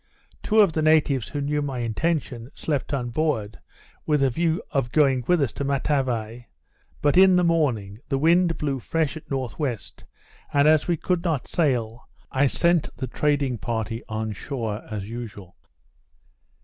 Two 0.41 0.61
of 0.61 0.73
the 0.73 0.81
natives, 0.81 1.29
who 1.29 1.41
knew 1.41 1.61
my 1.61 1.77
intention, 1.77 2.49
slept 2.55 2.91
on 2.91 3.11
board, 3.11 3.59
with 4.07 4.23
a 4.23 4.31
view 4.31 4.63
of 4.71 4.91
going 4.91 5.23
with 5.27 5.39
us 5.43 5.51
to 5.53 5.63
Matavai, 5.63 6.47
but, 7.03 7.17
in 7.17 7.35
the 7.35 7.43
morning, 7.43 7.99
the 8.09 8.17
wind 8.17 8.57
blew 8.57 8.79
fresh 8.79 9.15
at 9.15 9.31
N.W., 9.31 9.75
and 10.51 10.67
as 10.67 10.87
we 10.87 10.97
could 10.97 11.23
not 11.23 11.47
sail, 11.47 12.07
I 12.31 12.47
sent 12.47 12.89
the 12.97 13.05
trading 13.05 13.59
party 13.59 14.01
on 14.09 14.31
shore 14.31 14.81
as 14.89 15.07
usual. 15.07 15.55